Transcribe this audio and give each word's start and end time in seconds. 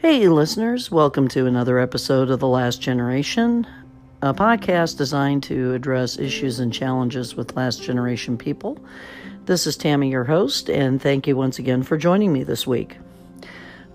Hey, 0.00 0.26
listeners, 0.28 0.90
welcome 0.90 1.28
to 1.28 1.44
another 1.44 1.78
episode 1.78 2.30
of 2.30 2.40
The 2.40 2.48
Last 2.48 2.80
Generation, 2.80 3.66
a 4.22 4.32
podcast 4.32 4.96
designed 4.96 5.42
to 5.42 5.74
address 5.74 6.18
issues 6.18 6.58
and 6.58 6.72
challenges 6.72 7.36
with 7.36 7.54
last 7.54 7.82
generation 7.82 8.38
people. 8.38 8.82
This 9.44 9.66
is 9.66 9.76
Tammy, 9.76 10.08
your 10.08 10.24
host, 10.24 10.70
and 10.70 11.02
thank 11.02 11.26
you 11.26 11.36
once 11.36 11.58
again 11.58 11.82
for 11.82 11.98
joining 11.98 12.32
me 12.32 12.44
this 12.44 12.66
week. 12.66 12.96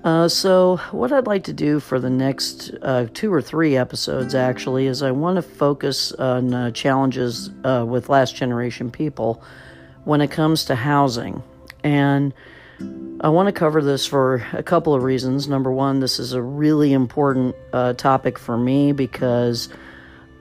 Uh, 0.03 0.27
so, 0.27 0.77
what 0.91 1.11
I'd 1.11 1.25
like 1.25 1.45
to 1.45 1.53
do 1.53 1.79
for 1.79 1.99
the 1.99 2.11
next 2.11 2.69
uh, 2.83 3.07
two 3.15 3.33
or 3.33 3.41
three 3.41 3.75
episodes 3.75 4.35
actually 4.35 4.85
is 4.85 5.01
I 5.01 5.09
want 5.09 5.37
to 5.37 5.41
focus 5.41 6.11
on 6.11 6.53
uh, 6.53 6.69
challenges 6.69 7.49
uh, 7.63 7.83
with 7.83 8.09
last 8.09 8.35
generation 8.35 8.91
people 8.91 9.41
when 10.03 10.21
it 10.21 10.29
comes 10.29 10.65
to 10.65 10.75
housing. 10.75 11.41
And 11.83 12.31
I 13.25 13.29
want 13.29 13.47
to 13.47 13.53
cover 13.53 13.81
this 13.81 14.05
for 14.05 14.45
a 14.53 14.61
couple 14.61 14.93
of 14.93 15.01
reasons. 15.01 15.47
Number 15.47 15.71
one, 15.71 15.99
this 15.99 16.19
is 16.19 16.33
a 16.33 16.43
really 16.43 16.93
important 16.93 17.55
uh, 17.73 17.93
topic 17.93 18.37
for 18.37 18.55
me 18.55 18.91
because 18.91 19.67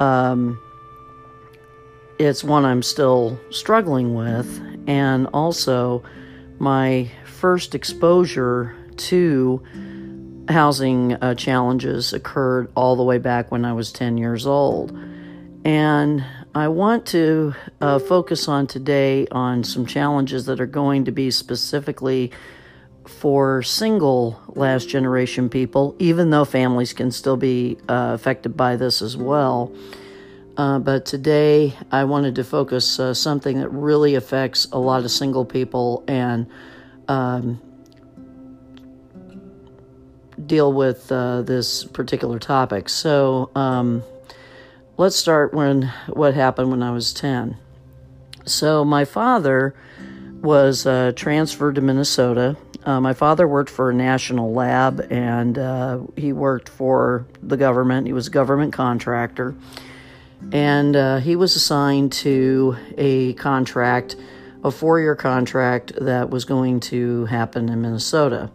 um, 0.00 0.60
it's 2.18 2.44
one 2.44 2.66
I'm 2.66 2.82
still 2.82 3.40
struggling 3.48 4.14
with, 4.14 4.60
and 4.86 5.28
also 5.28 6.04
my 6.58 7.10
first 7.24 7.74
exposure 7.74 8.76
to 8.96 9.64
housing 10.50 11.14
uh, 11.14 11.34
challenges 11.36 12.12
occurred 12.12 12.70
all 12.76 12.96
the 12.96 13.02
way 13.02 13.16
back 13.16 13.50
when 13.50 13.64
I 13.64 13.72
was 13.72 13.92
10 13.92 14.18
years 14.18 14.46
old. 14.46 14.94
And 15.64 16.22
I 16.54 16.68
want 16.68 17.06
to 17.06 17.54
uh, 17.80 17.98
focus 17.98 18.46
on 18.46 18.66
today 18.66 19.26
on 19.30 19.64
some 19.64 19.86
challenges 19.86 20.44
that 20.44 20.60
are 20.60 20.66
going 20.66 21.06
to 21.06 21.12
be 21.12 21.30
specifically 21.30 22.30
for 23.06 23.62
single 23.62 24.40
last 24.48 24.88
generation 24.88 25.48
people, 25.48 25.94
even 25.98 26.30
though 26.30 26.44
families 26.44 26.92
can 26.92 27.10
still 27.10 27.36
be 27.36 27.76
uh, 27.88 28.12
affected 28.14 28.56
by 28.56 28.76
this 28.76 29.02
as 29.02 29.16
well. 29.16 29.72
Uh, 30.56 30.78
but 30.78 31.04
today 31.04 31.76
I 31.90 32.04
wanted 32.04 32.36
to 32.36 32.44
focus 32.44 33.00
uh, 33.00 33.12
something 33.12 33.58
that 33.58 33.68
really 33.70 34.14
affects 34.14 34.66
a 34.70 34.78
lot 34.78 35.04
of 35.04 35.10
single 35.10 35.44
people 35.44 36.04
and 36.06 36.46
um, 37.08 37.60
deal 40.46 40.72
with 40.72 41.10
uh, 41.10 41.42
this 41.42 41.84
particular 41.84 42.38
topic. 42.38 42.88
So 42.88 43.50
um, 43.54 44.02
let's 44.96 45.16
start 45.16 45.52
when 45.52 45.92
what 46.08 46.34
happened 46.34 46.70
when 46.70 46.82
I 46.82 46.92
was 46.92 47.12
10. 47.12 47.56
So 48.46 48.84
my 48.84 49.04
father 49.04 49.74
was 50.40 50.86
uh, 50.86 51.12
transferred 51.16 51.74
to 51.76 51.80
Minnesota 51.80 52.56
uh, 52.84 53.00
my 53.00 53.14
father 53.14 53.48
worked 53.48 53.70
for 53.70 53.90
a 53.90 53.94
national 53.94 54.52
lab 54.52 55.06
and 55.10 55.58
uh, 55.58 56.00
he 56.16 56.32
worked 56.32 56.68
for 56.68 57.26
the 57.42 57.56
government. 57.56 58.06
He 58.06 58.12
was 58.12 58.26
a 58.26 58.30
government 58.30 58.72
contractor. 58.72 59.54
And 60.52 60.94
uh, 60.94 61.18
he 61.18 61.36
was 61.36 61.56
assigned 61.56 62.12
to 62.12 62.76
a 62.98 63.32
contract, 63.34 64.16
a 64.62 64.70
four 64.70 65.00
year 65.00 65.16
contract 65.16 65.92
that 66.00 66.28
was 66.28 66.44
going 66.44 66.80
to 66.80 67.24
happen 67.26 67.70
in 67.70 67.80
Minnesota. 67.80 68.50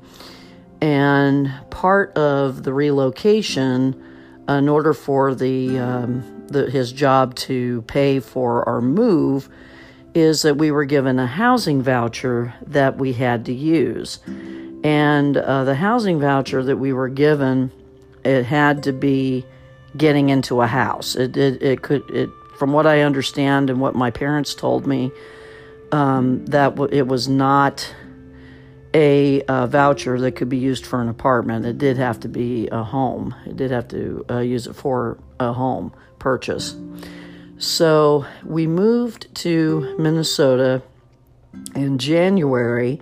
And 0.82 1.52
part 1.72 2.16
of 2.16 2.64
the 2.64 2.74
relocation, 2.74 4.02
in 4.48 4.70
order 4.70 4.94
for 4.94 5.36
the, 5.36 5.80
um, 5.80 6.46
the 6.48 6.70
his 6.70 6.92
job 6.92 7.36
to 7.36 7.82
pay 7.84 8.20
for 8.20 8.68
our 8.70 8.82
move, 8.82 9.50
is 10.14 10.42
that 10.42 10.58
we 10.58 10.72
were 10.72 10.86
given 10.86 11.20
a 11.20 11.28
housing 11.28 11.82
voucher 11.82 12.54
that 12.68 12.98
we 12.98 13.14
had 13.14 13.46
to 13.46 13.54
use. 13.54 14.20
And 14.84 15.38
uh, 15.38 15.64
the 15.66 15.76
housing 15.76 16.20
voucher 16.20 16.64
that 16.64 16.78
we 16.78 16.94
were 16.94 17.10
given, 17.10 17.72
it 18.24 18.44
had 18.44 18.84
to 18.84 18.94
be 18.94 19.46
getting 19.96 20.30
into 20.30 20.62
a 20.62 20.68
house. 20.68 21.16
It, 21.16 21.36
it, 21.38 21.62
it 21.62 21.82
could, 21.82 22.10
it, 22.10 22.30
from 22.58 22.74
what 22.74 22.88
I 22.88 23.02
understand 23.02 23.70
and 23.70 23.80
what 23.80 23.96
my 23.96 24.12
parents 24.12 24.56
told 24.56 24.88
me, 24.88 25.12
um, 25.92 26.46
that 26.48 26.76
w- 26.76 26.90
it 26.92 27.08
was 27.08 27.28
not 27.28 27.94
a 28.94 29.42
uh, 29.44 29.68
voucher 29.68 30.20
that 30.20 30.32
could 30.34 30.50
be 30.50 30.58
used 30.58 30.86
for 30.86 31.02
an 31.02 31.10
apartment. 31.10 31.66
It 31.66 31.78
did 31.78 31.98
have 31.98 32.20
to 32.22 32.28
be 32.28 32.68
a 32.70 32.84
home. 32.84 33.36
It 33.46 33.56
did 33.56 33.72
have 33.72 33.88
to 33.90 34.26
uh, 34.30 34.40
use 34.40 34.68
it 34.68 34.74
for 34.74 35.18
a 35.40 35.54
home 35.54 35.94
purchase. 36.18 36.76
So 37.60 38.26
we 38.46 38.68
moved 38.68 39.36
to 39.36 39.96
Minnesota 40.00 40.82
in 41.76 41.98
January. 41.98 43.02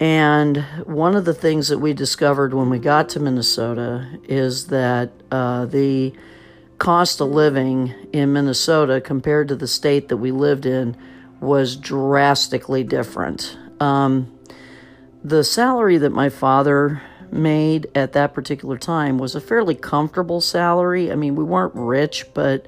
And 0.00 0.64
one 0.84 1.14
of 1.14 1.26
the 1.26 1.34
things 1.34 1.68
that 1.68 1.78
we 1.78 1.92
discovered 1.92 2.54
when 2.54 2.70
we 2.70 2.78
got 2.78 3.10
to 3.10 3.20
Minnesota 3.20 4.18
is 4.24 4.68
that 4.68 5.10
uh, 5.30 5.66
the 5.66 6.14
cost 6.78 7.20
of 7.20 7.28
living 7.28 7.94
in 8.14 8.32
Minnesota 8.32 9.00
compared 9.00 9.48
to 9.48 9.56
the 9.56 9.68
state 9.68 10.08
that 10.08 10.16
we 10.16 10.30
lived 10.30 10.64
in 10.64 10.96
was 11.40 11.76
drastically 11.76 12.82
different. 12.82 13.58
Um, 13.78 14.32
the 15.22 15.44
salary 15.44 15.98
that 15.98 16.10
my 16.10 16.30
father 16.30 17.02
made 17.30 17.88
at 17.94 18.14
that 18.14 18.32
particular 18.32 18.78
time 18.78 19.18
was 19.18 19.34
a 19.34 19.40
fairly 19.40 19.74
comfortable 19.74 20.40
salary. 20.40 21.12
I 21.12 21.14
mean, 21.14 21.36
we 21.36 21.44
weren't 21.44 21.74
rich, 21.74 22.24
but 22.32 22.66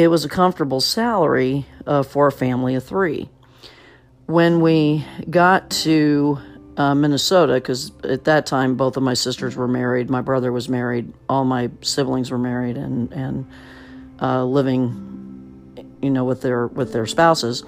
it 0.00 0.08
was 0.08 0.24
a 0.24 0.30
comfortable 0.30 0.80
salary 0.80 1.66
uh, 1.86 2.02
for 2.02 2.26
a 2.28 2.32
family 2.32 2.74
of 2.74 2.82
three. 2.82 3.28
When 4.24 4.62
we 4.62 5.04
got 5.28 5.68
to 5.84 6.38
uh, 6.78 6.94
Minnesota, 6.94 7.52
because 7.52 7.92
at 8.02 8.24
that 8.24 8.46
time 8.46 8.76
both 8.76 8.96
of 8.96 9.02
my 9.02 9.12
sisters 9.12 9.56
were 9.56 9.68
married, 9.68 10.08
my 10.08 10.22
brother 10.22 10.52
was 10.52 10.70
married, 10.70 11.12
all 11.28 11.44
my 11.44 11.70
siblings 11.82 12.30
were 12.30 12.38
married 12.38 12.78
and 12.78 13.12
and 13.12 13.46
uh, 14.22 14.42
living, 14.42 15.84
you 16.00 16.08
know, 16.08 16.24
with 16.24 16.40
their 16.40 16.68
with 16.68 16.94
their 16.94 17.04
spouses. 17.04 17.62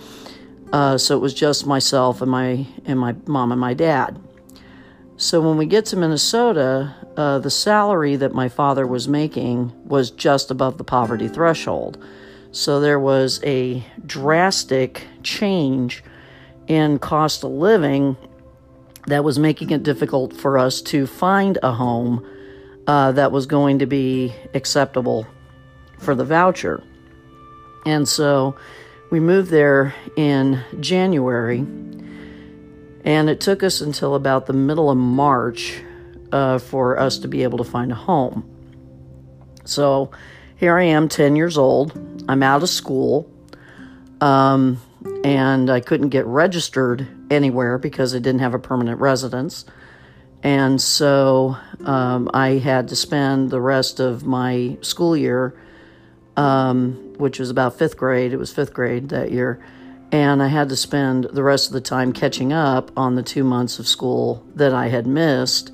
Uh, 0.72 0.97
so 0.97 1.14
it 1.14 1.20
was 1.20 1.34
just 1.34 1.66
myself 1.66 2.22
and 2.22 2.31
my 2.31 2.66
and 2.87 2.99
my 2.99 3.14
mom 3.26 3.53
and 3.53 3.60
my 3.60 3.75
dad. 3.75 4.19
So 5.19 5.43
when 5.43 5.59
we 5.59 5.66
get 5.66 5.84
to 5.87 5.97
Minnesota, 5.97 6.94
uh, 7.14 7.41
the 7.41 7.50
salary 7.50 8.16
that 8.16 8.32
my 8.32 8.49
father 8.49 8.87
was 8.87 9.06
making 9.06 9.70
was 9.84 10.10
just 10.10 10.50
above 10.50 10.78
the 10.78 10.84
poverty 10.84 11.28
threshold. 11.28 12.03
So 12.52 12.80
there 12.80 13.00
was 13.00 13.40
a 13.44 13.82
drastic 14.04 15.06
change 15.22 16.04
in 16.66 16.98
cost 16.98 17.44
of 17.44 17.50
living 17.50 18.16
that 19.06 19.24
was 19.24 19.38
making 19.38 19.70
it 19.70 19.82
difficult 19.82 20.36
for 20.36 20.58
us 20.58 20.82
to 20.82 21.06
find 21.06 21.58
a 21.62 21.72
home 21.72 22.24
uh, 22.86 23.12
that 23.12 23.32
was 23.32 23.46
going 23.46 23.78
to 23.78 23.86
be 23.86 24.34
acceptable 24.54 25.26
for 25.98 26.14
the 26.14 26.24
voucher. 26.24 26.82
And 27.86 28.06
so 28.06 28.54
we 29.10 29.19
moved 29.19 29.50
there 29.50 29.94
in 30.16 30.62
January, 30.78 31.60
and 33.04 33.30
it 33.30 33.40
took 33.40 33.62
us 33.62 33.80
until 33.80 34.14
about 34.14 34.46
the 34.46 34.52
middle 34.52 34.90
of 34.90 34.98
March 34.98 35.80
uh, 36.32 36.58
for 36.58 36.98
us 36.98 37.19
to 37.19 37.28
be 37.28 37.42
able 37.42 37.58
to 37.58 37.64
find 37.64 37.90
a 37.92 37.96
home. 37.96 38.48
So 39.64 40.10
here 40.62 40.78
I 40.78 40.84
am, 40.84 41.09
10 41.09 41.34
years 41.34 41.59
old. 41.59 41.91
I'm 42.28 42.41
out 42.41 42.62
of 42.62 42.69
school. 42.69 43.28
Um, 44.21 44.81
and 45.25 45.69
I 45.69 45.81
couldn't 45.81 46.11
get 46.11 46.25
registered 46.25 47.09
anywhere 47.33 47.78
because 47.78 48.15
I 48.15 48.21
didn't 48.21 48.43
have 48.43 48.55
a 48.55 48.61
permanent 48.61 49.00
residence. 49.00 49.65
And 50.45 50.81
so 50.81 51.56
um, 51.84 52.31
I 52.33 52.59
had 52.59 52.87
to 52.91 52.97
spend 52.97 53.50
the 53.50 53.61
rest 53.61 53.99
of 53.99 54.25
my 54.25 54.78
school 54.83 55.17
year, 55.17 55.61
um, 56.37 57.15
which 57.19 57.41
was 57.41 57.50
about 57.50 57.77
fifth 57.77 57.97
grade, 57.97 58.33
it 58.33 58.37
was 58.37 58.53
fifth 58.53 58.73
grade 58.73 59.09
that 59.09 59.33
year, 59.33 59.61
and 60.12 60.41
I 60.41 60.47
had 60.47 60.69
to 60.69 60.77
spend 60.77 61.25
the 61.25 61.43
rest 61.43 61.67
of 61.67 61.73
the 61.73 61.81
time 61.81 62.12
catching 62.12 62.53
up 62.53 62.93
on 62.97 63.17
the 63.17 63.23
two 63.25 63.43
months 63.43 63.81
of 63.81 63.88
school 63.88 64.47
that 64.55 64.73
I 64.73 64.91
had 64.91 65.08
missed 65.08 65.73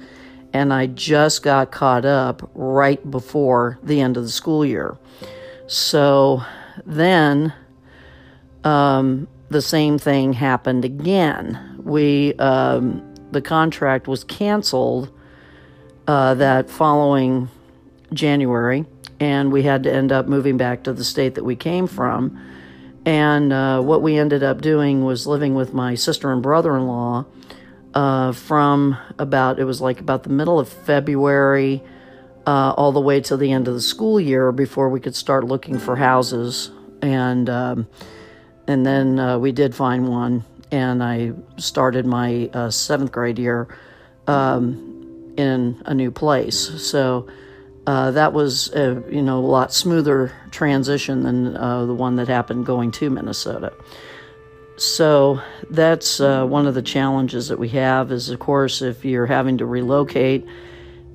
and 0.53 0.73
I 0.73 0.87
just 0.87 1.43
got 1.43 1.71
caught 1.71 2.05
up 2.05 2.51
right 2.55 3.11
before 3.11 3.79
the 3.83 4.01
end 4.01 4.17
of 4.17 4.23
the 4.23 4.31
school 4.31 4.65
year. 4.65 4.97
So 5.67 6.43
then 6.87 7.53
um, 8.65 9.29
the 9.51 9.63
same 9.63 9.99
thing 9.99 10.33
happened 10.33 10.85
again. 10.85 11.81
We 11.83 12.35
um, 12.35 13.15
the 13.31 13.43
contract 13.43 14.09
was 14.09 14.25
canceled 14.25 15.13
uh, 16.07 16.35
that 16.35 16.71
following 16.71 17.51
January, 18.13 18.87
and 19.21 19.53
we 19.53 19.63
had 19.63 19.83
to 19.83 19.93
end 19.93 20.13
up 20.13 20.27
moving 20.27 20.57
back 20.57 20.85
to 20.85 20.93
the 20.93 21.05
state 21.05 21.35
that 21.35 21.45
we 21.45 21.57
came 21.57 21.87
from. 21.87 22.43
And 23.05 23.53
uh, 23.53 23.81
what 23.81 24.03
we 24.03 24.19
ended 24.19 24.43
up 24.43 24.61
doing 24.61 25.05
was 25.05 25.27
living 25.27 25.55
with 25.55 25.73
my 25.73 25.95
sister 25.95 26.33
and 26.33 26.43
brother 26.43 26.77
in 26.77 26.87
law 26.87 27.27
uh, 27.99 28.31
from 28.31 28.97
about, 29.19 29.59
it 29.59 29.65
was 29.65 29.81
like 29.81 29.99
about 29.99 30.23
the 30.23 30.31
middle 30.31 30.61
of 30.61 30.69
February 30.69 31.83
uh, 32.47 32.73
all 32.77 32.93
the 32.93 33.01
way 33.01 33.21
to 33.21 33.37
the 33.37 33.51
end 33.51 33.67
of 33.67 33.75
the 33.75 33.81
school 33.81 34.21
year 34.21 34.53
before 34.53 34.89
we 34.89 35.01
could 35.01 35.17
start 35.17 35.43
looking 35.43 35.81
for 35.81 35.97
houses. 35.97 36.71
And, 37.03 37.51
um, 37.51 37.89
and 38.69 38.87
then 38.87 39.19
uh, 39.19 39.39
we 39.41 39.51
did 39.51 39.75
find 39.75 40.09
one, 40.09 40.45
and 40.71 41.03
I 41.03 41.33
started 41.57 42.07
my 42.07 42.49
uh, 42.55 42.71
seventh 42.71 43.11
grade 43.11 43.37
year 43.37 43.67
um, 44.29 45.35
in 45.37 45.83
a 45.85 45.93
new 45.93 46.13
place. 46.13 46.81
So 46.81 47.27
uh, 47.85 48.13
that 48.13 48.33
was 48.33 48.73
a, 48.75 49.03
you 49.11 49.23
know 49.23 49.39
a 49.39 49.51
lot 49.59 49.73
smoother 49.73 50.31
transition 50.53 51.25
than 51.25 51.57
uh, 51.57 51.85
the 51.87 51.95
one 51.95 52.15
that 52.17 52.29
happened 52.29 52.65
going 52.65 52.93
to 52.93 53.11
Minnesota. 53.11 53.73
So 54.79 55.43
that's 55.71 56.21
uh, 56.21 56.47
one 56.47 56.69
of 56.69 56.75
the 56.75 56.83
challenges 56.83 57.49
that 57.49 57.59
we 57.59 57.71
have 57.71 58.13
is 58.13 58.31
of 58.31 58.39
course 58.39 58.81
if 58.81 59.05
you're 59.05 59.27
having 59.27 59.59
to 59.59 59.67
relocate 59.67 60.47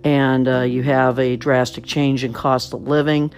and 0.03 0.47
uh, 0.49 0.61
you 0.61 0.83
have 0.83 1.17
a 1.17 1.37
drastic 1.37 1.85
change 1.85 2.25
in 2.25 2.33
cost 2.33 2.73
of 2.73 2.83
living, 2.87 3.33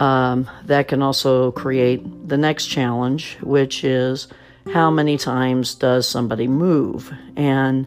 um, 0.00 0.50
that 0.64 0.88
can 0.88 1.02
also 1.02 1.52
create 1.52 2.28
the 2.28 2.36
next 2.36 2.66
challenge, 2.66 3.36
which 3.42 3.84
is 3.84 4.26
how 4.72 4.90
many 4.90 5.16
times 5.16 5.76
does 5.76 6.08
somebody 6.08 6.48
move? 6.48 7.12
And 7.36 7.86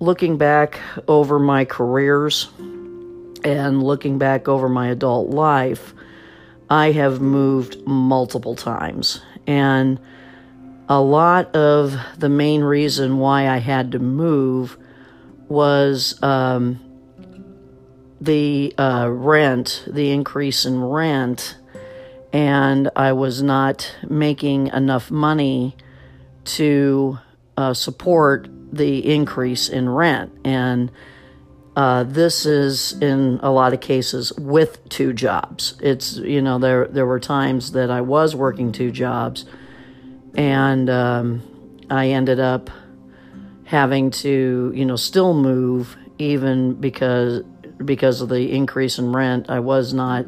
looking 0.00 0.38
back 0.38 0.80
over 1.06 1.38
my 1.38 1.66
careers 1.66 2.48
and 3.44 3.82
looking 3.82 4.16
back 4.16 4.48
over 4.48 4.70
my 4.70 4.88
adult 4.88 5.28
life, 5.28 5.92
I 6.70 6.92
have 6.92 7.20
moved 7.20 7.86
multiple 7.86 8.54
times. 8.54 9.20
And 9.46 10.00
a 10.88 11.00
lot 11.00 11.54
of 11.54 11.94
the 12.16 12.28
main 12.28 12.62
reason 12.62 13.18
why 13.18 13.48
I 13.48 13.58
had 13.58 13.92
to 13.92 13.98
move 13.98 14.78
was 15.48 16.20
um, 16.22 16.80
the 18.20 18.74
uh, 18.78 19.08
rent, 19.10 19.84
the 19.86 20.10
increase 20.10 20.64
in 20.64 20.82
rent, 20.82 21.56
and 22.32 22.90
I 22.96 23.12
was 23.12 23.42
not 23.42 23.94
making 24.08 24.68
enough 24.68 25.10
money 25.10 25.76
to 26.44 27.18
uh, 27.56 27.74
support 27.74 28.48
the 28.72 29.14
increase 29.14 29.68
in 29.68 29.88
rent. 29.88 30.32
And 30.44 30.90
uh, 31.76 32.02
this 32.04 32.44
is 32.44 32.92
in 33.00 33.38
a 33.42 33.50
lot 33.50 33.72
of 33.72 33.80
cases 33.80 34.32
with 34.32 34.86
two 34.88 35.12
jobs. 35.12 35.74
It's 35.80 36.16
you 36.16 36.42
know 36.42 36.58
there 36.58 36.86
there 36.88 37.06
were 37.06 37.20
times 37.20 37.72
that 37.72 37.90
I 37.90 38.00
was 38.00 38.34
working 38.34 38.72
two 38.72 38.90
jobs, 38.90 39.44
and 40.38 40.88
um, 40.88 41.42
I 41.90 42.10
ended 42.10 42.38
up 42.38 42.70
having 43.64 44.10
to 44.10 44.72
you 44.74 44.86
know 44.86 44.96
still 44.96 45.34
move 45.34 45.96
even 46.18 46.74
because 46.74 47.42
because 47.84 48.22
of 48.22 48.28
the 48.30 48.52
increase 48.52 48.98
in 48.98 49.12
rent. 49.12 49.50
I 49.50 49.58
was 49.58 49.92
not 49.92 50.24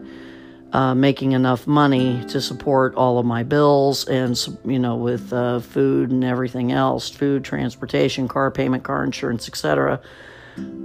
uh, 0.73 0.95
making 0.95 1.33
enough 1.33 1.67
money 1.67 2.25
to 2.27 2.41
support 2.41 2.95
all 2.97 3.19
of 3.19 3.27
my 3.27 3.45
bills 3.45 4.07
and 4.07 4.37
you 4.65 4.79
know 4.81 4.97
with 4.97 5.33
uh, 5.33 5.61
food 5.61 6.11
and 6.11 6.25
everything 6.25 6.71
else 6.71 7.09
food 7.09 7.45
transportation 7.45 8.29
car 8.29 8.53
payment 8.53 8.85
car 8.85 9.03
insurance 9.03 9.49
etc 9.49 10.01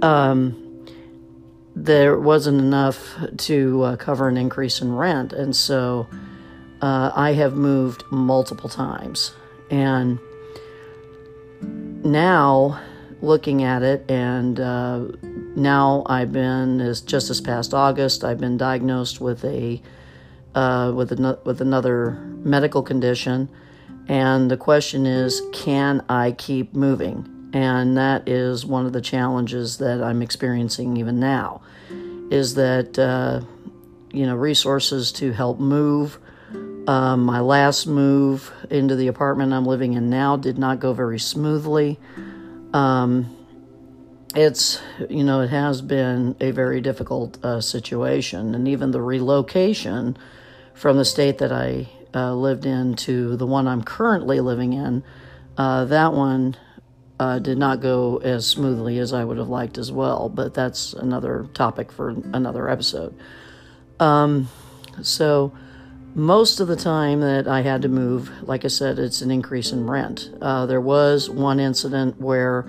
um, 0.02 0.86
there 1.76 2.18
wasn't 2.18 2.58
enough 2.58 3.14
to 3.36 3.82
uh, 3.82 3.96
cover 3.96 4.26
an 4.26 4.36
increase 4.36 4.80
in 4.80 4.92
rent 4.92 5.32
and 5.32 5.54
so 5.54 6.08
uh, 6.82 7.10
i 7.14 7.32
have 7.32 7.54
moved 7.54 8.04
multiple 8.10 8.68
times 8.68 9.32
and 9.70 10.18
now 12.04 12.80
looking 13.22 13.62
at 13.62 13.82
it 13.82 14.08
and 14.10 14.60
uh, 14.60 15.04
now 15.56 16.02
I've 16.06 16.32
been 16.32 16.80
is 16.80 17.00
just 17.00 17.28
this 17.28 17.40
past 17.40 17.72
August 17.72 18.24
I've 18.24 18.38
been 18.38 18.56
diagnosed 18.58 19.20
with 19.20 19.44
a 19.44 19.80
uh, 20.54 20.92
with 20.94 21.12
an, 21.12 21.36
with 21.44 21.60
another 21.60 22.12
medical 22.38 22.82
condition, 22.82 23.48
and 24.08 24.50
the 24.50 24.56
question 24.56 25.04
is, 25.04 25.42
can 25.52 26.02
I 26.08 26.32
keep 26.32 26.74
moving? 26.74 27.50
And 27.52 27.96
that 27.98 28.26
is 28.26 28.64
one 28.64 28.86
of 28.86 28.94
the 28.94 29.02
challenges 29.02 29.78
that 29.78 30.02
I'm 30.02 30.22
experiencing 30.22 30.96
even 30.96 31.20
now, 31.20 31.60
is 32.30 32.54
that 32.54 32.98
uh, 32.98 33.42
you 34.12 34.26
know 34.26 34.36
resources 34.36 35.12
to 35.12 35.32
help 35.32 35.58
move. 35.58 36.18
Um, 36.86 37.24
my 37.24 37.40
last 37.40 37.86
move 37.86 38.52
into 38.70 38.94
the 38.94 39.08
apartment 39.08 39.52
I'm 39.52 39.66
living 39.66 39.94
in 39.94 40.08
now 40.08 40.36
did 40.36 40.56
not 40.56 40.78
go 40.78 40.92
very 40.92 41.18
smoothly. 41.18 41.98
Um, 42.72 43.36
it's 44.34 44.80
you 45.08 45.24
know 45.24 45.40
it 45.40 45.50
has 45.50 45.80
been 45.80 46.36
a 46.40 46.50
very 46.50 46.80
difficult 46.80 47.44
uh, 47.44 47.60
situation. 47.60 48.54
And 48.54 48.68
even 48.68 48.90
the 48.92 49.00
relocation 49.00 50.16
from 50.74 50.98
the 50.98 51.04
state 51.04 51.38
that 51.38 51.52
i 51.52 51.88
uh, 52.14 52.34
lived 52.34 52.66
in 52.66 52.94
to 52.94 53.36
the 53.36 53.46
one 53.46 53.66
i'm 53.66 53.82
currently 53.82 54.40
living 54.40 54.74
in 54.74 55.02
uh, 55.56 55.86
that 55.86 56.12
one 56.12 56.54
uh, 57.18 57.38
did 57.38 57.56
not 57.56 57.80
go 57.80 58.18
as 58.18 58.46
smoothly 58.46 58.98
as 58.98 59.12
i 59.12 59.24
would 59.24 59.38
have 59.38 59.48
liked 59.48 59.78
as 59.78 59.90
well. 59.90 60.28
But 60.28 60.54
that's 60.54 60.92
another 60.92 61.48
topic 61.54 61.90
for 61.90 62.10
another 62.10 62.68
episode. 62.68 63.18
Um, 63.98 64.48
so 65.02 65.52
most 66.16 66.58
of 66.58 66.66
the 66.66 66.76
time 66.76 67.20
that 67.20 67.46
i 67.46 67.60
had 67.60 67.82
to 67.82 67.88
move 67.88 68.30
like 68.42 68.64
i 68.64 68.68
said 68.68 68.98
it's 68.98 69.20
an 69.20 69.30
increase 69.30 69.70
in 69.70 69.86
rent 69.86 70.30
uh, 70.40 70.66
there 70.66 70.80
was 70.80 71.30
one 71.30 71.60
incident 71.60 72.20
where 72.20 72.66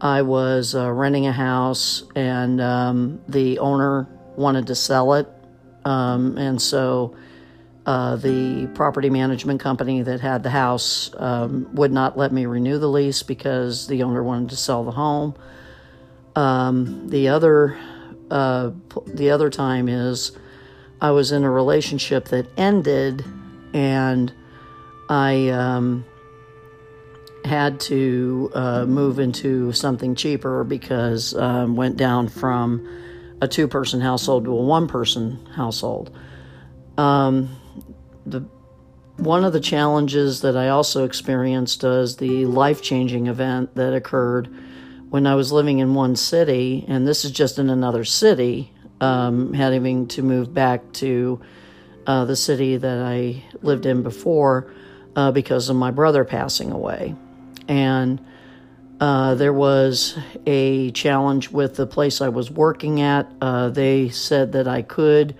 I 0.00 0.22
was 0.22 0.74
uh, 0.74 0.92
renting 0.92 1.26
a 1.26 1.32
house, 1.32 2.04
and 2.14 2.60
um, 2.60 3.20
the 3.28 3.58
owner 3.58 4.06
wanted 4.36 4.66
to 4.66 4.74
sell 4.74 5.14
it. 5.14 5.26
Um, 5.84 6.36
and 6.36 6.60
so 6.60 7.16
uh, 7.86 8.16
the 8.16 8.66
property 8.74 9.08
management 9.08 9.60
company 9.60 10.02
that 10.02 10.20
had 10.20 10.42
the 10.42 10.50
house 10.50 11.10
um, 11.16 11.74
would 11.74 11.92
not 11.92 12.18
let 12.18 12.32
me 12.32 12.44
renew 12.44 12.78
the 12.78 12.88
lease 12.88 13.22
because 13.22 13.86
the 13.86 14.02
owner 14.02 14.22
wanted 14.22 14.50
to 14.50 14.56
sell 14.56 14.84
the 14.84 14.90
home. 14.90 15.34
Um, 16.34 17.08
the 17.08 17.28
other 17.28 17.78
uh, 18.30 18.72
the 19.06 19.30
other 19.30 19.48
time 19.48 19.88
is 19.88 20.32
I 21.00 21.10
was 21.10 21.32
in 21.32 21.44
a 21.44 21.50
relationship 21.50 22.26
that 22.28 22.46
ended, 22.56 23.24
and 23.74 24.32
I 25.08 25.48
um, 25.48 26.04
had 27.44 27.80
to 27.80 28.50
uh, 28.54 28.86
move 28.86 29.18
into 29.18 29.72
something 29.72 30.14
cheaper 30.14 30.64
because 30.64 31.34
um, 31.34 31.76
went 31.76 31.96
down 31.96 32.28
from 32.28 32.88
a 33.40 33.48
two 33.48 33.68
person 33.68 34.00
household 34.00 34.44
to 34.44 34.52
a 34.52 34.62
one 34.62 34.88
person 34.88 35.44
household. 35.54 36.16
Um, 36.96 37.54
the 38.24 38.46
one 39.18 39.44
of 39.44 39.52
the 39.52 39.60
challenges 39.60 40.42
that 40.42 40.56
I 40.56 40.68
also 40.68 41.04
experienced 41.04 41.82
was 41.82 42.16
the 42.16 42.44
life 42.46 42.82
changing 42.82 43.28
event 43.28 43.74
that 43.74 43.94
occurred 43.94 44.48
when 45.08 45.26
I 45.26 45.34
was 45.34 45.52
living 45.52 45.78
in 45.78 45.94
one 45.94 46.16
city, 46.16 46.84
and 46.86 47.06
this 47.06 47.24
is 47.24 47.30
just 47.30 47.58
in 47.58 47.70
another 47.70 48.04
city, 48.04 48.72
um, 49.00 49.52
having 49.52 50.08
to 50.08 50.22
move 50.22 50.52
back 50.52 50.92
to 50.94 51.40
uh, 52.06 52.24
the 52.24 52.36
city 52.36 52.76
that 52.76 52.98
I 52.98 53.42
lived 53.62 53.86
in 53.86 54.02
before 54.02 54.72
uh, 55.14 55.32
because 55.32 55.68
of 55.68 55.76
my 55.76 55.90
brother 55.90 56.24
passing 56.24 56.70
away 56.70 57.14
and 57.68 58.24
uh, 59.00 59.34
there 59.34 59.52
was 59.52 60.18
a 60.46 60.90
challenge 60.92 61.50
with 61.50 61.76
the 61.76 61.86
place 61.86 62.20
I 62.20 62.28
was 62.28 62.50
working 62.50 63.00
at. 63.02 63.30
Uh, 63.40 63.68
they 63.68 64.08
said 64.08 64.52
that 64.52 64.66
I 64.66 64.82
could 64.82 65.36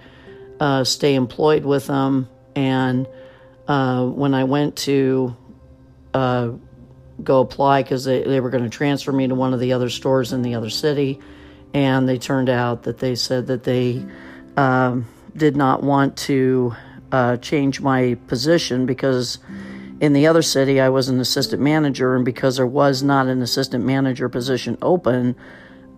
uh, 0.61 0.85
stay 0.85 1.15
employed 1.15 1.65
with 1.65 1.87
them, 1.87 2.29
and 2.55 3.07
uh, 3.67 4.05
when 4.07 4.35
I 4.35 4.45
went 4.45 4.77
to 4.77 5.37
go 6.13 7.41
apply 7.41 7.83
because 7.83 8.05
they, 8.05 8.23
they 8.23 8.41
were 8.41 8.51
going 8.51 8.65
to 8.65 8.71
transfer 8.71 9.11
me 9.11 9.27
to 9.27 9.35
one 9.35 9.55
of 9.55 9.61
the 9.61 9.73
other 9.73 9.89
stores 9.89 10.35
in 10.35 10.43
the 10.43 10.55
other 10.55 10.69
city, 10.69 11.19
and 11.76 12.09
they 12.09 12.16
turned 12.16 12.49
out 12.49 12.85
that 12.85 13.00
they 13.00 13.14
said 13.14 13.49
that 13.49 13.64
they 13.64 14.02
um, 14.56 15.06
did 15.37 15.54
not 15.54 15.83
want 15.83 16.16
to 16.16 16.75
uh, 17.12 17.37
change 17.37 17.83
my 17.83 18.16
position 18.28 18.87
because 18.87 19.38
in 20.00 20.14
the 20.14 20.26
other 20.26 20.40
city, 20.40 20.80
I 20.80 20.88
was 20.88 21.11
an 21.11 21.21
assistant 21.21 21.61
manager, 21.61 22.16
and 22.16 22.25
because 22.25 22.56
there 22.56 22.66
was 22.66 23.02
not 23.02 23.26
an 23.26 23.42
assistant 23.42 23.85
manager 23.85 24.30
position 24.30 24.78
open, 24.80 25.37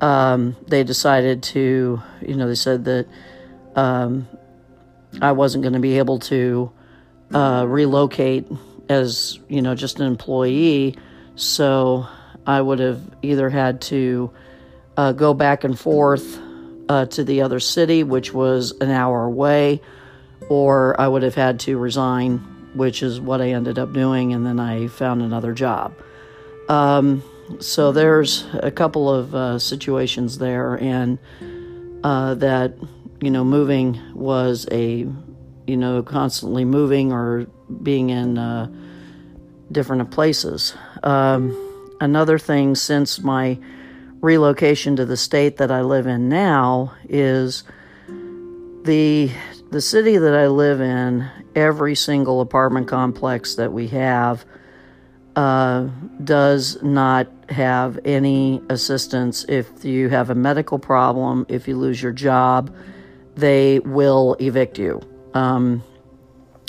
um, 0.00 0.56
they 0.66 0.82
decided 0.82 1.44
to, 1.44 2.02
you 2.22 2.34
know, 2.34 2.48
they 2.48 2.56
said 2.56 2.84
that 2.86 3.06
um, 3.76 4.26
I 5.22 5.30
wasn't 5.30 5.62
going 5.62 5.74
to 5.74 5.80
be 5.80 5.98
able 5.98 6.18
to 6.20 6.72
uh, 7.32 7.64
relocate 7.68 8.48
as, 8.88 9.38
you 9.48 9.62
know, 9.62 9.76
just 9.76 10.00
an 10.00 10.06
employee. 10.06 10.96
So 11.36 12.04
I 12.48 12.60
would 12.60 12.80
have 12.80 13.00
either 13.22 13.48
had 13.48 13.80
to 13.82 14.32
uh, 14.98 15.12
go 15.12 15.32
back 15.32 15.64
and 15.64 15.78
forth 15.78 16.38
uh, 16.90 17.06
to 17.06 17.24
the 17.24 17.40
other 17.40 17.60
city, 17.60 18.02
which 18.02 18.34
was 18.34 18.72
an 18.80 18.90
hour 18.90 19.24
away, 19.24 19.80
or 20.50 21.00
I 21.00 21.08
would 21.08 21.22
have 21.22 21.34
had 21.34 21.60
to 21.60 21.78
resign 21.78 22.56
which 22.74 23.02
is 23.02 23.20
what 23.20 23.40
I 23.40 23.50
ended 23.50 23.78
up 23.78 23.92
doing, 23.92 24.32
and 24.32 24.44
then 24.44 24.60
I 24.60 24.88
found 24.88 25.22
another 25.22 25.52
job. 25.52 25.94
Um, 26.68 27.22
so 27.60 27.92
there's 27.92 28.46
a 28.54 28.70
couple 28.70 29.08
of 29.12 29.34
uh, 29.34 29.58
situations 29.58 30.38
there, 30.38 30.74
and 30.74 31.18
uh, 32.04 32.34
that 32.34 32.74
you 33.20 33.30
know, 33.30 33.44
moving 33.44 34.00
was 34.14 34.66
a 34.70 35.06
you 35.66 35.76
know 35.76 36.02
constantly 36.02 36.64
moving 36.64 37.12
or 37.12 37.46
being 37.82 38.10
in 38.10 38.38
uh, 38.38 38.70
different 39.72 40.10
places. 40.10 40.74
Um, 41.02 41.56
another 42.00 42.38
thing 42.38 42.74
since 42.74 43.18
my 43.20 43.58
relocation 44.20 44.96
to 44.96 45.04
the 45.04 45.16
state 45.16 45.58
that 45.58 45.70
I 45.70 45.82
live 45.82 46.06
in 46.06 46.28
now 46.28 46.94
is 47.08 47.64
the 48.82 49.30
the 49.70 49.80
city 49.82 50.16
that 50.16 50.34
I 50.34 50.46
live 50.46 50.80
in, 50.80 51.28
every 51.54 51.94
single 51.94 52.40
apartment 52.40 52.88
complex 52.88 53.56
that 53.56 53.70
we 53.70 53.88
have 53.88 54.46
uh, 55.36 55.88
does 56.24 56.82
not 56.82 57.28
have 57.50 57.98
any 58.04 58.62
assistance 58.70 59.44
if 59.46 59.84
you 59.84 60.08
have 60.08 60.30
a 60.30 60.34
medical 60.34 60.78
problem, 60.78 61.44
if 61.48 61.68
you 61.68 61.76
lose 61.76 62.02
your 62.02 62.12
job, 62.12 62.74
they 63.36 63.78
will 63.80 64.36
evict 64.40 64.78
you. 64.78 65.00
Um, 65.34 65.82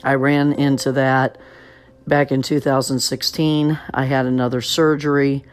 I 0.04 0.16
ran 0.16 0.54
into 0.54 0.92
that 0.92 1.38
back 2.06 2.32
in 2.32 2.42
2016. 2.42 3.80
I 3.94 4.06
had 4.06 4.26
another 4.26 4.62
surgery 4.62 5.44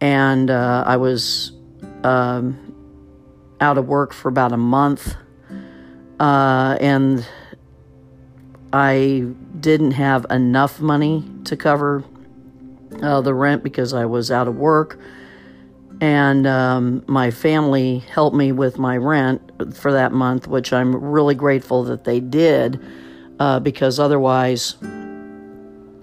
and 0.00 0.50
uh, 0.50 0.84
I 0.86 0.96
was 0.96 1.52
um, 2.02 2.74
out 3.60 3.78
of 3.78 3.86
work 3.86 4.12
for 4.12 4.28
about 4.28 4.52
a 4.52 4.56
month. 4.56 5.16
Uh, 6.18 6.76
and 6.80 7.26
I 8.72 9.26
didn't 9.60 9.92
have 9.92 10.26
enough 10.30 10.80
money 10.80 11.24
to 11.44 11.56
cover 11.56 12.04
uh, 13.02 13.20
the 13.20 13.34
rent 13.34 13.62
because 13.62 13.92
I 13.92 14.06
was 14.06 14.30
out 14.30 14.48
of 14.48 14.56
work. 14.56 14.98
And 16.00 16.46
um, 16.46 17.04
my 17.06 17.30
family 17.30 17.98
helped 17.98 18.36
me 18.36 18.52
with 18.52 18.78
my 18.78 18.96
rent 18.98 19.74
for 19.74 19.92
that 19.92 20.12
month, 20.12 20.46
which 20.46 20.72
I'm 20.72 20.94
really 20.94 21.34
grateful 21.34 21.84
that 21.84 22.04
they 22.04 22.20
did 22.20 22.80
uh, 23.40 23.60
because 23.60 23.98
otherwise 23.98 24.76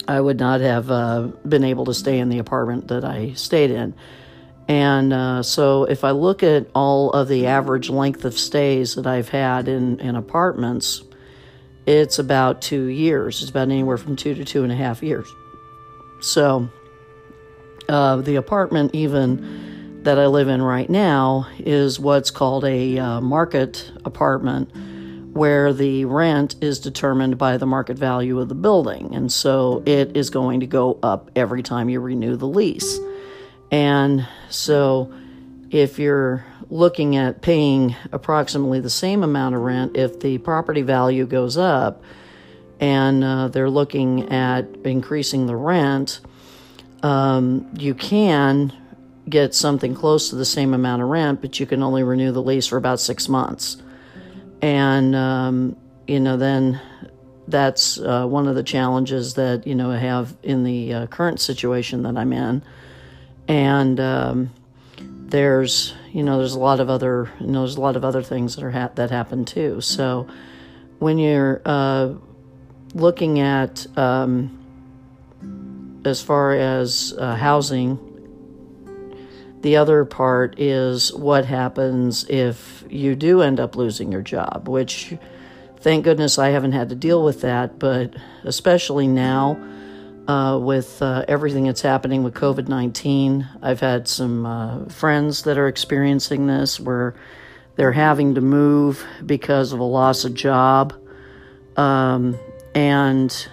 I 0.07 0.19
would 0.19 0.39
not 0.39 0.61
have 0.61 0.91
uh, 0.91 1.29
been 1.47 1.63
able 1.63 1.85
to 1.85 1.93
stay 1.93 2.19
in 2.19 2.29
the 2.29 2.39
apartment 2.39 2.89
that 2.89 3.03
I 3.05 3.33
stayed 3.33 3.71
in. 3.71 3.93
And 4.67 5.11
uh, 5.11 5.43
so, 5.43 5.83
if 5.83 6.03
I 6.03 6.11
look 6.11 6.41
at 6.41 6.67
all 6.73 7.11
of 7.11 7.27
the 7.27 7.47
average 7.47 7.89
length 7.89 8.23
of 8.23 8.37
stays 8.37 8.95
that 8.95 9.05
I've 9.05 9.29
had 9.29 9.67
in, 9.67 9.99
in 9.99 10.15
apartments, 10.15 11.03
it's 11.85 12.17
about 12.17 12.61
two 12.61 12.85
years. 12.85 13.41
It's 13.41 13.51
about 13.51 13.63
anywhere 13.63 13.97
from 13.97 14.15
two 14.15 14.33
to 14.35 14.45
two 14.45 14.63
and 14.63 14.71
a 14.71 14.75
half 14.75 15.03
years. 15.03 15.27
So, 16.21 16.69
uh, 17.89 18.17
the 18.17 18.35
apartment, 18.35 18.95
even 18.95 20.01
that 20.03 20.17
I 20.17 20.27
live 20.27 20.47
in 20.47 20.61
right 20.61 20.89
now, 20.89 21.47
is 21.59 21.99
what's 21.99 22.31
called 22.31 22.63
a 22.63 22.97
uh, 22.97 23.21
market 23.21 23.91
apartment 24.05 24.71
where 25.33 25.73
the 25.73 26.05
rent 26.05 26.55
is 26.61 26.79
determined 26.79 27.37
by 27.37 27.57
the 27.57 27.65
market 27.65 27.97
value 27.97 28.39
of 28.39 28.49
the 28.49 28.55
building. 28.55 29.15
And 29.15 29.31
so 29.31 29.81
it 29.85 30.15
is 30.15 30.29
going 30.29 30.59
to 30.59 30.67
go 30.67 30.99
up 31.01 31.31
every 31.35 31.63
time 31.63 31.89
you 31.89 31.99
renew 31.99 32.35
the 32.35 32.47
lease. 32.47 32.99
And 33.71 34.27
so 34.49 35.11
if 35.71 35.97
you're 35.97 36.45
looking 36.69 37.15
at 37.15 37.41
paying 37.41 37.95
approximately 38.11 38.79
the 38.79 38.91
same 38.91 39.23
amount 39.23 39.55
of 39.55 39.61
rent, 39.61 39.97
if 39.97 40.19
the 40.19 40.37
property 40.37 40.83
value 40.83 41.25
goes 41.25 41.57
up 41.57 42.03
and 42.79 43.23
uh, 43.23 43.47
they're 43.47 43.71
looking 43.71 44.31
at 44.31 44.67
increasing 44.83 45.47
the 45.47 45.55
rent, 45.55 46.19
um, 47.01 47.67
you 47.79 47.95
can 47.95 48.71
get 49.27 49.55
something 49.55 49.95
close 49.95 50.29
to 50.29 50.35
the 50.35 50.45
same 50.45 50.75
amount 50.75 51.01
of 51.01 51.07
rent, 51.07 51.41
but 51.41 51.59
you 51.59 51.65
can 51.65 51.81
only 51.81 52.03
renew 52.03 52.31
the 52.31 52.41
lease 52.41 52.67
for 52.67 52.77
about 52.77 52.99
six 52.99 53.27
months 53.27 53.77
and 54.63 55.13
um, 55.13 55.75
you 56.07 56.21
know 56.21 56.37
then 56.37 56.79
that's 57.49 57.99
uh, 57.99 58.25
one 58.25 58.47
of 58.47 58.55
the 58.55 58.63
challenges 58.63 59.33
that 59.33 59.67
you 59.67 59.75
know 59.75 59.91
I 59.91 59.97
have 59.97 60.35
in 60.41 60.63
the 60.63 60.93
uh, 60.93 61.07
current 61.07 61.41
situation 61.41 62.03
that 62.03 62.15
I'm 62.15 62.31
in, 62.31 62.63
and 63.49 63.99
um, 63.99 64.53
there's 64.97 65.93
you 66.13 66.23
know 66.23 66.37
there's 66.37 66.53
a 66.53 66.59
lot 66.59 66.79
of 66.79 66.89
other 66.89 67.29
you 67.41 67.47
know 67.47 67.59
there's 67.59 67.75
a 67.75 67.81
lot 67.81 67.97
of 67.97 68.05
other 68.05 68.23
things 68.23 68.55
that 68.55 68.63
are 68.63 68.71
ha- 68.71 68.91
that 68.95 69.11
happen 69.11 69.43
too. 69.43 69.81
So 69.81 70.27
when 70.99 71.17
you're 71.17 71.61
uh, 71.65 72.13
looking 72.93 73.41
at 73.41 73.85
um, 73.97 74.59
as 76.05 76.21
far 76.21 76.53
as 76.53 77.13
uh, 77.17 77.35
housing 77.35 77.99
the 79.63 79.77
other 79.77 80.03
part 80.03 80.59
is 80.59 81.13
what 81.13 81.45
happens 81.45 82.25
if 82.29 82.83
you 82.89 83.15
do 83.15 83.41
end 83.41 83.61
up 83.61 83.77
losing 83.77 84.11
your 84.11 84.21
job, 84.21 84.67
which 84.67 85.15
thank 85.77 86.03
goodness 86.03 86.37
I 86.37 86.49
haven't 86.49 86.73
had 86.73 86.89
to 86.89 86.95
deal 86.95 87.23
with 87.23 87.41
that, 87.41 87.79
but 87.79 88.13
especially 88.43 89.07
now 89.07 89.57
uh, 90.27 90.57
with 90.57 91.01
uh, 91.01 91.23
everything 91.29 91.63
that's 91.63 91.81
happening 91.81 92.23
with 92.23 92.33
COVID 92.33 92.67
19, 92.67 93.47
I've 93.61 93.79
had 93.79 94.09
some 94.09 94.45
uh, 94.45 94.85
friends 94.85 95.43
that 95.43 95.57
are 95.57 95.69
experiencing 95.69 96.45
this 96.45 96.77
where 96.77 97.15
they're 97.77 97.93
having 97.93 98.35
to 98.35 98.41
move 98.41 99.05
because 99.25 99.71
of 99.71 99.79
a 99.79 99.83
loss 99.83 100.25
of 100.25 100.33
job. 100.33 100.93
Um, 101.77 102.37
and 102.75 103.47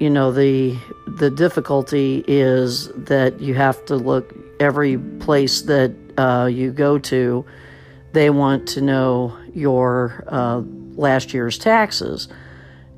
you 0.00 0.10
know 0.10 0.32
the 0.32 0.76
the 1.06 1.30
difficulty 1.30 2.24
is 2.26 2.88
that 2.88 3.40
you 3.40 3.54
have 3.54 3.84
to 3.86 3.94
look 3.94 4.34
every 4.62 4.96
place 4.96 5.62
that 5.62 5.92
uh, 6.16 6.46
you 6.46 6.70
go 6.72 6.98
to, 6.98 7.44
they 8.12 8.30
want 8.30 8.68
to 8.68 8.80
know 8.80 9.36
your 9.54 10.24
uh, 10.28 10.62
last 10.96 11.34
year's 11.34 11.58
taxes. 11.58 12.28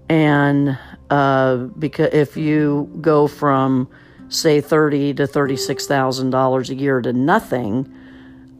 And 0.08 0.78
uh, 1.10 1.56
because 1.78 2.12
if 2.12 2.36
you 2.36 2.88
go 3.00 3.26
from 3.26 3.88
say 4.28 4.60
thirty 4.60 5.14
to 5.14 5.26
thirty-six 5.26 5.86
thousand 5.86 6.30
dollars 6.30 6.70
a 6.70 6.74
year 6.74 7.00
to 7.00 7.12
nothing, 7.12 7.92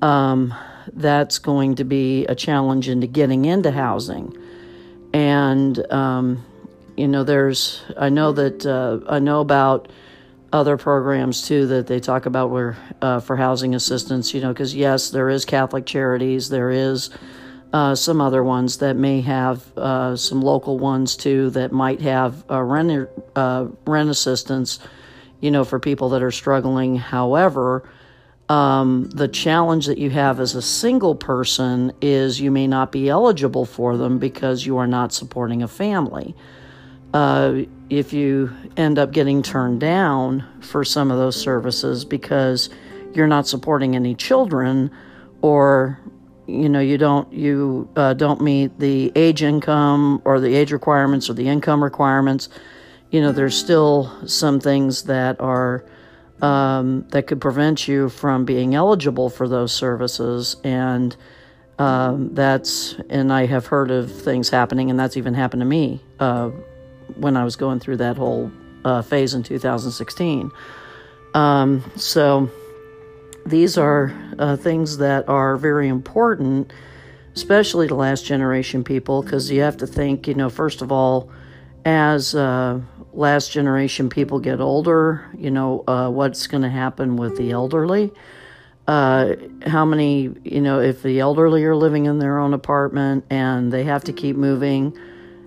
um, 0.01 0.55
that's 0.93 1.39
going 1.39 1.77
to 1.77 1.85
be 1.85 2.27
a 2.27 2.35
challenge 2.35 2.89
into 2.89 3.07
getting 3.07 3.45
into 3.45 3.71
housing. 3.71 4.37
And 5.13 5.93
um, 5.93 6.45
you 6.97 7.09
know, 7.09 7.25
there's 7.25 7.83
I 7.99 8.09
know 8.09 8.33
that 8.33 8.65
uh, 8.67 9.01
I 9.09 9.19
know 9.19 9.41
about 9.41 9.89
other 10.55 10.77
programs 10.77 11.47
too 11.47 11.67
that 11.67 11.87
they 11.87 11.99
talk 11.99 12.27
about 12.27 12.49
where 12.49 12.77
uh, 13.03 13.19
for 13.19 13.37
housing 13.37 13.75
assistance 13.75 14.33
you 14.33 14.41
know 14.41 14.53
because 14.53 14.75
yes 14.75 15.11
there 15.11 15.29
is 15.29 15.45
catholic 15.45 15.85
charities 15.85 16.49
there 16.49 16.71
is 16.71 17.11
uh, 17.73 17.93
some 17.93 18.21
other 18.21 18.45
ones 18.45 18.79
that 18.79 18.95
may 18.95 19.21
have 19.21 19.77
uh, 19.77 20.15
some 20.15 20.41
local 20.41 20.79
ones 20.79 21.17
too 21.17 21.51
that 21.51 21.73
might 21.73 22.01
have 22.01 22.49
rent 22.49 23.09
uh, 23.35 23.67
rent 23.85 24.09
assistance 24.09 24.79
you 25.41 25.51
know 25.51 25.65
for 25.65 25.79
people 25.79 26.09
that 26.09 26.23
are 26.23 26.31
struggling. 26.31 26.97
However 26.97 27.87
um, 28.49 29.11
the 29.11 29.29
challenge 29.29 29.87
that 29.87 29.99
you 29.99 30.11
have 30.11 30.39
as 30.39 30.55
a 30.55 30.63
single 30.63 31.15
person 31.15 31.93
is 32.01 32.41
you 32.41 32.51
may 32.51 32.67
not 32.67 32.93
be 32.93 33.09
eligible 33.09 33.65
for 33.67 33.97
them 33.97 34.19
because 34.19 34.65
you 34.65 34.77
are 34.77 34.87
not 34.87 35.13
supporting 35.13 35.63
a 35.63 35.69
family 35.69 36.35
uh, 37.15 37.63
if 37.89 38.13
you 38.13 38.53
end 38.77 38.99
up 38.99 39.13
getting 39.13 39.43
turned 39.43 39.81
down 39.81 40.45
for 40.61 40.85
some 40.85 41.11
of 41.11 41.17
those 41.17 41.41
services 41.41 42.05
because 42.05 42.69
you're 43.15 43.27
not 43.27 43.47
supporting 43.47 43.97
any 43.97 44.15
children 44.15 44.91
or 45.41 45.99
you 46.47 46.69
know 46.69 46.81
you 46.81 46.99
don't 46.99 47.33
you 47.33 47.89
uh, 47.97 48.13
don't 48.13 48.43
meet 48.43 48.79
the 48.79 49.11
age 49.15 49.43
income 49.43 50.21
or 50.25 50.41
the 50.41 50.55
age 50.55 50.73
requirements 50.73 51.31
or 51.31 51.35
the 51.35 51.49
income 51.49 51.83
requirements 51.83 52.51
you 53.11 53.21
know 53.21 53.33
there's 53.33 53.57
still 53.57 54.13
some 54.29 54.61
things 54.61 55.05
that 55.05 55.41
are 55.41 55.87
um, 56.43 57.07
that 57.11 57.27
could 57.27 57.41
prevent 57.41 57.89
you 57.89 58.09
from 58.09 58.45
being 58.45 58.75
eligible 58.75 59.31
for 59.31 59.49
those 59.49 59.73
services. 59.73 60.57
And 60.65 61.17
um, 61.79 62.35
that's 62.35 62.95
and 63.11 63.33
i 63.33 63.47
have 63.47 63.67
heard 63.67 63.91
of 63.91 64.09
things 64.23 64.49
happening 64.49 64.91
and 64.91 65.01
that's 65.01 65.17
even 65.17 65.35
happened 65.35 65.61
to 65.61 65.67
me 65.67 66.01
uh, 66.21 66.51
when 67.17 67.37
I 67.37 67.45
was 67.45 67.57
going 67.57 67.81
through 67.81 67.99
that 67.99 68.17
whole 68.17 68.51
uh, 68.85 69.03
phase 69.03 69.35
in 69.35 69.43
2016. 69.43 70.51
Um, 71.35 71.83
so 71.97 72.51
these 73.47 73.77
are 73.77 74.13
uh, 74.39 74.57
things 74.57 74.99
that 74.99 75.29
are 75.29 75.57
very 75.57 75.89
important, 75.89 76.73
especially 77.35 77.89
to 77.89 77.95
last 77.95 78.25
generation 78.25 78.85
people, 78.85 79.23
because 79.23 79.51
you 79.51 79.61
have 79.63 79.77
to 79.79 79.87
think, 79.87 80.29
you 80.29 80.35
know, 80.35 80.49
first 80.49 80.83
of 80.83 80.93
all, 80.93 81.31
as 81.85 82.35
uh, 82.35 82.81
last 83.13 83.53
generation 83.53 84.09
people 84.09 84.39
get 84.39 84.61
older, 84.61 85.29
you 85.37 85.51
know, 85.51 85.85
uh, 85.87 86.09
what's 86.09 86.47
going 86.47 86.63
to 86.63 86.71
happen 86.71 87.17
with 87.17 87.37
the 87.37 87.51
elderly. 87.51 88.13
Uh, 88.87 89.35
how 89.67 89.85
many, 89.85 90.31
you 90.45 90.61
know, 90.61 90.81
if 90.81 91.03
the 91.03 91.21
elderly 91.21 91.65
are 91.65 91.77
living 91.77 92.05
in 92.07 92.19
their 92.19 92.39
own 92.39 92.53
apartment 92.53 93.25
and 93.31 93.73
they 93.73 93.85
have 93.85 94.05
to 94.05 94.13
keep 94.13 94.37
moving, 94.37 94.97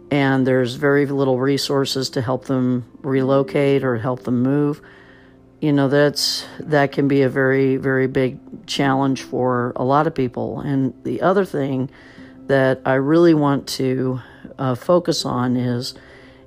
and 0.09 0.47
there's 0.47 0.75
very 0.75 1.05
little 1.05 1.39
resources 1.39 2.09
to 2.11 2.21
help 2.21 2.45
them 2.45 2.85
relocate 3.01 3.83
or 3.83 3.97
help 3.97 4.23
them 4.23 4.41
move. 4.41 4.81
You 5.59 5.73
know 5.73 5.87
that's 5.87 6.45
that 6.59 6.91
can 6.91 7.07
be 7.07 7.23
a 7.23 7.29
very 7.29 7.77
very 7.77 8.07
big 8.07 8.67
challenge 8.67 9.23
for 9.23 9.73
a 9.75 9.83
lot 9.83 10.07
of 10.07 10.13
people. 10.13 10.59
And 10.59 10.93
the 11.03 11.21
other 11.21 11.45
thing 11.45 11.89
that 12.45 12.79
i 12.85 12.93
really 12.93 13.33
want 13.33 13.67
to 13.67 14.21
uh, 14.57 14.73
focus 14.73 15.25
on 15.25 15.57
is 15.57 15.95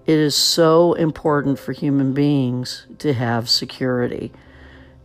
it 0.07 0.19
is 0.19 0.35
so 0.35 0.95
important 0.95 1.59
for 1.59 1.73
human 1.73 2.15
beings 2.15 2.87
to 2.99 3.13
have 3.13 3.49
security. 3.49 4.33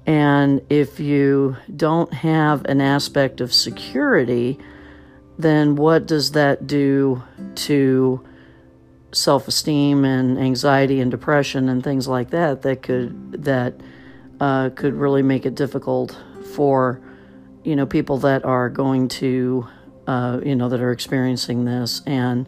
And 0.06 0.62
if 0.70 1.00
you 1.00 1.58
don't 1.76 2.14
have 2.14 2.66
an 2.66 2.80
aspect 2.80 3.42
of 3.42 3.54
security, 3.54 4.58
then 5.38 5.76
what 5.76 6.06
does 6.06 6.32
that 6.32 6.66
do 6.66 7.24
to 7.56 8.26
self 9.16 9.48
esteem 9.48 10.04
and 10.04 10.38
anxiety 10.38 11.00
and 11.00 11.10
depression 11.10 11.70
and 11.70 11.84
things 11.84 12.08
like 12.08 12.32
that 12.32 12.62
that 12.64 12.82
could 12.82 13.44
that 13.44 13.74
uh, 14.40 14.70
could 14.76 14.94
really 14.94 15.24
make 15.24 15.46
it 15.46 15.56
difficult 15.56 16.18
for 16.54 17.02
you 17.64 17.76
know 17.76 17.86
people 17.86 18.18
that 18.18 18.44
are 18.44 18.70
going 18.70 19.08
to 19.08 19.68
uh, 20.08 20.40
you 20.44 20.56
know 20.56 20.70
that 20.70 20.82
are 20.82 20.92
experiencing 20.92 21.66
this. 21.66 22.02
And 22.06 22.48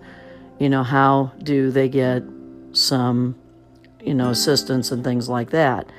you 0.60 0.70
know 0.70 0.84
how 0.84 1.32
do 1.42 1.72
they 1.72 1.90
get 1.90 2.24
some 2.74 3.36
you 4.02 4.14
know 4.14 4.30
assistance 4.30 4.92
and 4.92 5.04
things 5.04 5.30
like 5.30 5.52
that? 5.52 5.90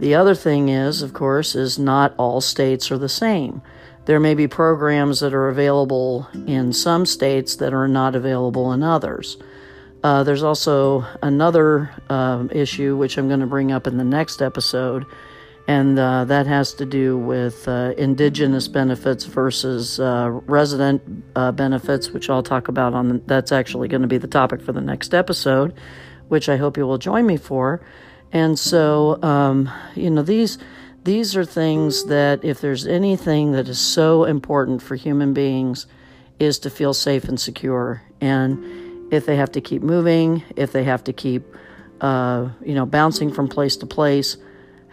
The 0.00 0.14
other 0.14 0.34
thing 0.34 0.68
is 0.68 1.02
of 1.02 1.12
course 1.12 1.54
is 1.54 1.78
not 1.78 2.14
all 2.18 2.40
states 2.40 2.90
are 2.90 2.98
the 2.98 3.08
same. 3.08 3.62
There 4.06 4.20
may 4.20 4.34
be 4.34 4.48
programs 4.48 5.20
that 5.20 5.34
are 5.34 5.48
available 5.48 6.28
in 6.46 6.72
some 6.72 7.04
states 7.04 7.56
that 7.56 7.74
are 7.74 7.88
not 7.88 8.16
available 8.16 8.72
in 8.72 8.82
others 8.82 9.36
uh, 10.04 10.22
there's 10.22 10.42
also 10.42 11.04
another 11.22 11.90
um, 12.08 12.50
issue 12.50 12.96
which 12.96 13.18
i'm 13.18 13.28
going 13.28 13.40
to 13.40 13.46
bring 13.46 13.72
up 13.72 13.86
in 13.86 13.96
the 13.98 14.04
next 14.04 14.42
episode 14.42 15.04
and 15.68 15.98
uh, 15.98 16.24
that 16.24 16.46
has 16.46 16.72
to 16.72 16.86
do 16.86 17.18
with 17.18 17.68
uh, 17.68 17.92
indigenous 17.98 18.68
benefits 18.68 19.26
versus 19.26 20.00
uh, 20.00 20.30
resident 20.46 21.02
uh, 21.36 21.52
benefits, 21.52 22.10
which 22.10 22.30
I'll 22.30 22.42
talk 22.42 22.68
about 22.68 22.94
on. 22.94 23.08
The, 23.08 23.22
that's 23.26 23.52
actually 23.52 23.86
going 23.88 24.00
to 24.00 24.08
be 24.08 24.16
the 24.16 24.26
topic 24.26 24.62
for 24.62 24.72
the 24.72 24.80
next 24.80 25.12
episode, 25.12 25.74
which 26.28 26.48
I 26.48 26.56
hope 26.56 26.78
you 26.78 26.86
will 26.86 26.96
join 26.96 27.26
me 27.26 27.36
for. 27.36 27.82
And 28.32 28.58
so, 28.58 29.22
um, 29.22 29.70
you 29.94 30.08
know, 30.08 30.22
these 30.22 30.56
these 31.04 31.36
are 31.36 31.44
things 31.44 32.06
that 32.06 32.42
if 32.42 32.62
there's 32.62 32.86
anything 32.86 33.52
that 33.52 33.68
is 33.68 33.78
so 33.78 34.24
important 34.24 34.80
for 34.80 34.96
human 34.96 35.34
beings, 35.34 35.86
is 36.38 36.58
to 36.60 36.70
feel 36.70 36.94
safe 36.94 37.24
and 37.24 37.38
secure. 37.38 38.00
And 38.22 38.87
if 39.10 39.26
they 39.26 39.36
have 39.36 39.52
to 39.52 39.60
keep 39.60 39.82
moving, 39.82 40.42
if 40.56 40.72
they 40.72 40.84
have 40.84 41.04
to 41.04 41.12
keep, 41.12 41.42
uh, 42.00 42.48
you 42.64 42.74
know, 42.74 42.86
bouncing 42.86 43.32
from 43.32 43.48
place 43.48 43.76
to 43.76 43.86
place 43.86 44.36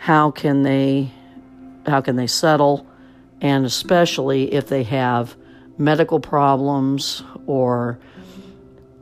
how 0.05 0.29
can 0.29 0.63
they 0.63 1.11
how 1.87 2.01
can 2.01 2.15
they 2.15 2.27
settle? 2.27 2.85
And 3.41 3.65
especially 3.65 4.53
if 4.53 4.67
they 4.67 4.83
have 4.83 5.35
medical 5.77 6.19
problems 6.19 7.23
or 7.47 7.99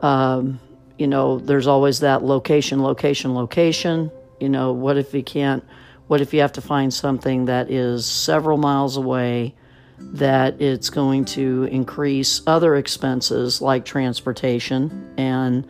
um, 0.00 0.60
you 0.98 1.06
know 1.06 1.38
there's 1.38 1.66
always 1.66 2.00
that 2.00 2.22
location 2.22 2.82
location 2.82 3.34
location. 3.34 4.10
You 4.40 4.48
know 4.48 4.72
what 4.72 4.96
if 4.96 5.12
you 5.14 5.22
can't 5.22 5.64
what 6.06 6.20
if 6.20 6.34
you 6.34 6.40
have 6.40 6.52
to 6.52 6.60
find 6.60 6.92
something 6.92 7.46
that 7.46 7.70
is 7.70 8.06
several 8.06 8.58
miles 8.58 8.96
away 8.96 9.54
that 9.98 10.60
it's 10.60 10.90
going 10.90 11.24
to 11.24 11.64
increase 11.64 12.42
other 12.46 12.76
expenses 12.76 13.60
like 13.60 13.84
transportation 13.84 15.12
and 15.16 15.66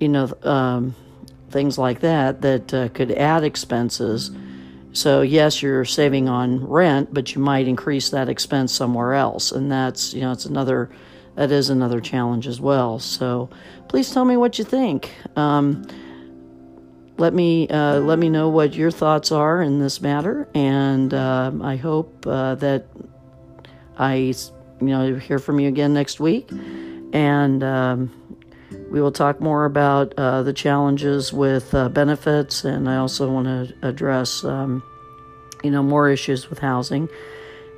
you 0.00 0.08
know 0.08 0.32
um, 0.42 0.94
things 1.50 1.78
like 1.78 2.00
that 2.00 2.42
that 2.42 2.74
uh, 2.74 2.88
could 2.88 3.12
add 3.12 3.44
expenses 3.44 4.30
so, 4.94 5.22
yes, 5.22 5.62
you're 5.62 5.86
saving 5.86 6.28
on 6.28 6.66
rent, 6.66 7.12
but 7.14 7.34
you 7.34 7.40
might 7.40 7.66
increase 7.66 8.10
that 8.10 8.28
expense 8.28 8.72
somewhere 8.72 9.14
else. 9.14 9.50
And 9.50 9.72
that's, 9.72 10.12
you 10.12 10.20
know, 10.20 10.32
it's 10.32 10.44
another, 10.44 10.90
that 11.34 11.50
is 11.50 11.70
another 11.70 12.00
challenge 12.00 12.46
as 12.46 12.60
well. 12.60 12.98
So, 12.98 13.48
please 13.88 14.10
tell 14.10 14.26
me 14.26 14.36
what 14.36 14.58
you 14.58 14.64
think. 14.64 15.10
Um, 15.34 15.86
let 17.18 17.34
me 17.34 17.68
uh, 17.68 18.00
let 18.00 18.18
me 18.18 18.30
know 18.30 18.48
what 18.48 18.74
your 18.74 18.90
thoughts 18.90 19.30
are 19.32 19.62
in 19.62 19.78
this 19.78 20.00
matter, 20.00 20.48
and 20.54 21.12
uh, 21.12 21.52
I 21.62 21.76
hope 21.76 22.26
uh, 22.26 22.54
that 22.56 22.86
I 23.98 24.14
you 24.14 24.36
know 24.80 25.14
hear 25.16 25.38
from 25.38 25.60
you 25.60 25.68
again 25.68 25.94
next 25.94 26.20
week, 26.20 26.50
and 27.12 27.62
um, 27.62 28.10
we 28.90 29.00
will 29.00 29.12
talk 29.12 29.40
more 29.40 29.64
about 29.64 30.14
uh, 30.16 30.42
the 30.42 30.52
challenges 30.52 31.32
with 31.32 31.74
uh, 31.74 31.88
benefits, 31.88 32.64
and 32.64 32.88
I 32.88 32.96
also 32.96 33.30
want 33.30 33.46
to 33.46 33.74
address, 33.86 34.44
um, 34.44 34.82
you 35.62 35.70
know, 35.70 35.82
more 35.82 36.08
issues 36.10 36.50
with 36.50 36.58
housing. 36.58 37.08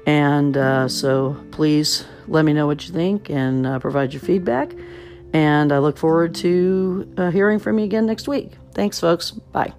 And 0.06 0.56
uh, 0.56 0.88
so 0.88 1.36
please 1.50 2.04
let 2.28 2.44
me 2.44 2.52
know 2.52 2.66
what 2.66 2.86
you 2.86 2.92
think 2.92 3.30
and 3.30 3.66
uh, 3.66 3.78
provide 3.78 4.12
your 4.12 4.20
feedback. 4.20 4.72
And 5.32 5.72
I 5.72 5.78
look 5.78 5.96
forward 5.96 6.34
to 6.36 7.12
uh, 7.16 7.30
hearing 7.30 7.58
from 7.58 7.78
you 7.78 7.84
again 7.84 8.06
next 8.06 8.28
week. 8.28 8.52
Thanks, 8.74 9.00
folks. 9.00 9.30
Bye. 9.30 9.72